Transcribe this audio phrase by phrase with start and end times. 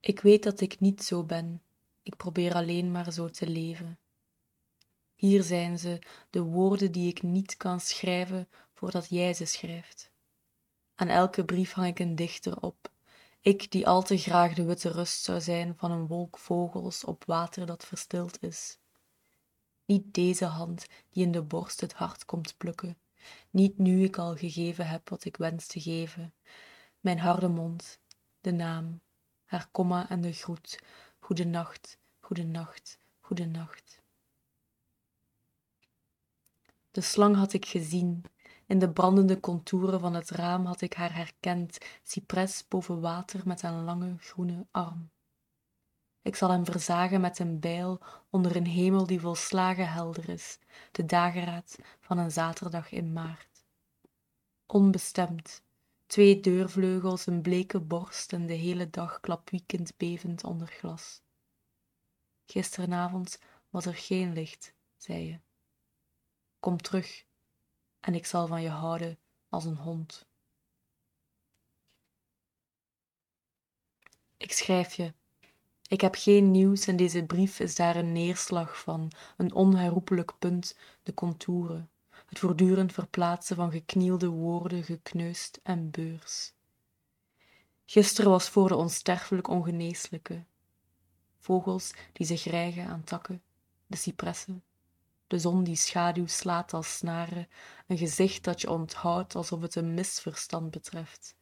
[0.00, 1.62] Ik weet dat ik niet zo ben,
[2.02, 3.98] ik probeer alleen maar zo te leven.
[5.14, 5.98] Hier zijn ze,
[6.30, 10.10] de woorden die ik niet kan schrijven voordat jij ze schrijft.
[10.94, 12.90] Aan elke brief hang ik een dichter op,
[13.40, 17.24] ik die al te graag de witte rust zou zijn van een wolk vogels op
[17.24, 18.78] water dat verstild is.
[19.84, 22.98] Niet deze hand die in de borst het hart komt plukken,
[23.50, 26.34] niet nu ik al gegeven heb wat ik wens te geven,
[27.00, 28.00] mijn harde mond,
[28.40, 29.00] de naam,
[29.50, 30.78] haar komma en de groet,
[31.18, 34.02] goede nacht, goede nacht, goede nacht.
[36.90, 38.24] De slang had ik gezien,
[38.66, 43.62] in de brandende contouren van het raam had ik haar herkend, cypres boven water met
[43.62, 45.10] een lange groene arm.
[46.22, 50.58] Ik zal hem verzagen met een bijl onder een hemel die volslagen helder is,
[50.92, 53.64] de dageraad van een zaterdag in maart.
[54.66, 55.62] Onbestemd,
[56.10, 61.22] twee deurvleugels, een bleke borst en de hele dag klapwiekend bevend onder glas.
[62.46, 65.40] Gisterenavond was er geen licht, zei je.
[66.60, 67.24] Kom terug,
[68.00, 69.18] en ik zal van je houden
[69.48, 70.28] als een hond.
[74.36, 75.14] Ik schrijf je.
[75.88, 80.78] Ik heb geen nieuws en deze brief is daar een neerslag van, een onherroepelijk punt,
[81.02, 81.90] de contouren,
[82.30, 86.52] het voortdurend verplaatsen van geknielde woorden, gekneusd en beurs.
[87.86, 90.44] Gisteren was voor de onsterfelijk ongeneeslijke.
[91.38, 93.42] Vogels die zich rijgen aan takken,
[93.86, 94.62] de cipressen,
[95.26, 97.48] de zon die schaduw slaat als snaren,
[97.86, 101.36] een gezicht dat je onthoudt alsof het een misverstand betreft.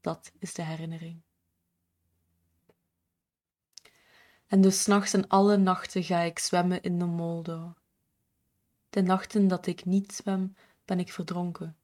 [0.00, 1.22] Dat is de herinnering.
[4.46, 7.72] En dus nachts en alle nachten ga ik zwemmen in de Moldau.
[8.92, 11.76] De nachten dat ik niet zwem, ben ik verdronken.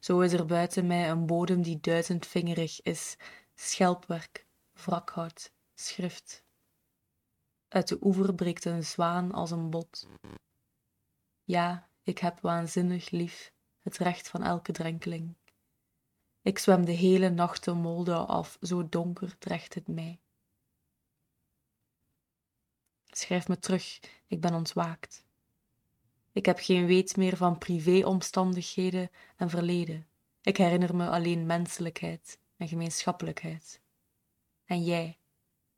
[0.00, 3.16] Zo is er buiten mij een bodem die duizendvingerig is,
[3.54, 6.44] schelpwerk, wrakhout, schrift.
[7.68, 10.08] Uit de oever breekt een zwaan als een bot.
[11.44, 15.34] Ja, ik heb waanzinnig lief het recht van elke drenkeling.
[16.42, 20.20] Ik zwem de hele nacht de Moldau af, zo donker dreigt het mij.
[23.04, 25.25] Schrijf me terug, ik ben ontwaakt.
[26.36, 30.06] Ik heb geen weet meer van privéomstandigheden en verleden.
[30.42, 33.80] Ik herinner me alleen menselijkheid en gemeenschappelijkheid.
[34.64, 35.18] En jij,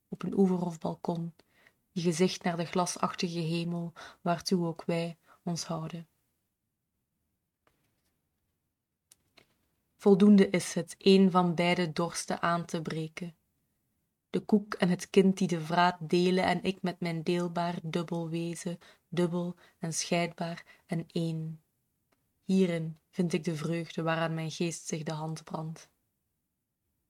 [0.09, 1.35] op een oever of balkon,
[1.91, 6.09] je gezicht naar de glasachtige hemel, waartoe ook wij ons houden.
[9.97, 13.37] Voldoende is het een van beide dorsten aan te breken.
[14.31, 18.29] De koek en het kind die de vraat delen en ik met mijn deelbaar dubbel
[18.29, 18.79] wezen,
[19.09, 21.63] dubbel en scheidbaar en één.
[22.45, 25.91] Hierin vind ik de vreugde waaraan mijn geest zich de hand brandt.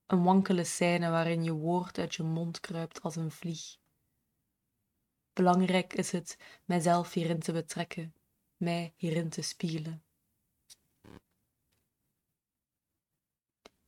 [0.07, 3.77] Een wankele scène waarin je woord uit je mond kruipt als een vlieg.
[5.33, 8.15] Belangrijk is het mijzelf hierin te betrekken,
[8.57, 10.03] mij hierin te spiegelen.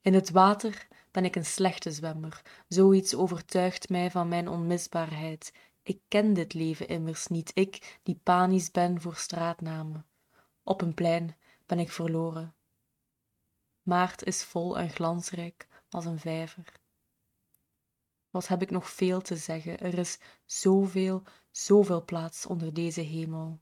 [0.00, 2.43] In het water ben ik een slechte zwemmer.
[2.69, 5.53] Zoiets overtuigt mij van mijn onmisbaarheid.
[5.83, 10.06] Ik ken dit leven immers niet, ik die panisch ben voor straatnamen.
[10.62, 12.55] Op een plein ben ik verloren.
[13.83, 16.72] Maart is vol en glansrijk als een vijver.
[18.31, 19.78] Wat heb ik nog veel te zeggen?
[19.78, 23.60] Er is zoveel, zoveel plaats onder deze hemel.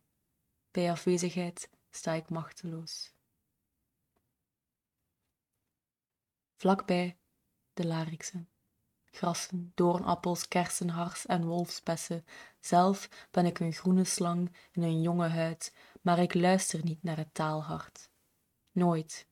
[0.71, 3.18] Bij afwezigheid sta ik machteloos.
[6.59, 7.19] Vlakbij
[7.75, 8.49] de lariksen,
[9.05, 12.25] grassen, doornappels, kersen, hars en wolfsbessen.
[12.61, 17.17] Zelf ben ik een groene slang in een jonge huid, maar ik luister niet naar
[17.17, 18.11] het taalhart.
[18.73, 19.27] Nooit.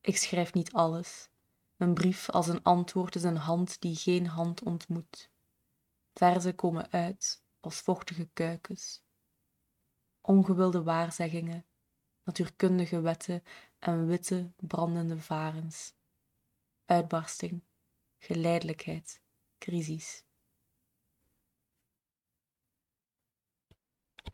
[0.00, 1.28] Ik schrijf niet alles.
[1.76, 5.30] Een brief als een antwoord is een hand die geen hand ontmoet.
[6.14, 9.02] Verzen komen uit als vochtige kuikens
[10.20, 11.64] ongewilde waarzeggingen,
[12.28, 13.42] natuurkundige wetten
[13.78, 15.94] en witte brandende varens.
[16.84, 17.62] Uitbarsting,
[18.18, 19.20] geleidelijkheid,
[19.58, 20.24] crisis.